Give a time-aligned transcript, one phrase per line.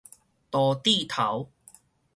[0.49, 1.51] 肚蒂頭